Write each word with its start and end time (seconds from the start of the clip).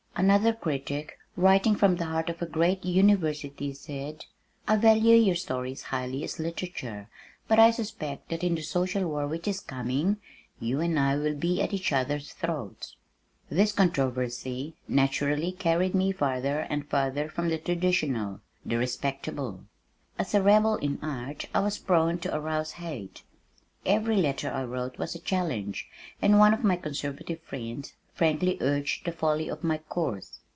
Another 0.13 0.53
critic 0.53 1.17
writing 1.35 1.75
from 1.75 1.95
the 1.95 2.05
heart 2.05 2.29
of 2.29 2.41
a 2.43 2.45
great 2.45 2.85
university 2.85 3.73
said, 3.73 4.25
"I 4.67 4.75
value 4.75 5.15
your 5.15 5.33
stories 5.33 5.83
highly 5.83 6.23
as 6.23 6.37
literature, 6.37 7.07
but 7.47 7.57
I 7.57 7.71
suspect 7.71 8.29
that 8.29 8.43
in 8.43 8.53
the 8.53 8.61
social 8.61 9.07
war 9.07 9.25
which 9.25 9.47
is 9.47 9.61
coming 9.61 10.17
you 10.59 10.79
and 10.79 10.99
I 10.99 11.15
will 11.15 11.33
be 11.33 11.59
at 11.59 11.73
each 11.73 11.91
other's 11.91 12.33
throats." 12.33 12.97
This 13.49 13.71
controversy 13.71 14.75
naturally 14.87 15.53
carried 15.53 15.95
me 15.95 16.11
farther 16.11 16.67
and 16.69 16.87
farther 16.87 17.27
from 17.27 17.49
the 17.49 17.57
traditional, 17.57 18.41
the 18.63 18.77
respectable. 18.77 19.61
As 20.19 20.35
a 20.35 20.43
rebel 20.43 20.75
in 20.75 20.99
art 21.01 21.47
I 21.51 21.61
was 21.61 21.79
prone 21.79 22.19
to 22.19 22.35
arouse 22.35 22.73
hate. 22.73 23.23
Every 23.87 24.17
letter 24.17 24.51
I 24.51 24.65
wrote 24.65 24.99
was 24.99 25.15
a 25.15 25.19
challenge, 25.19 25.87
and 26.21 26.37
one 26.37 26.53
of 26.53 26.63
my 26.63 26.75
conservative 26.75 27.39
friends 27.41 27.93
frankly 28.13 28.57
urged 28.59 29.05
the 29.05 29.11
folly 29.11 29.49
of 29.49 29.63
my 29.63 29.77
course. 29.79 30.41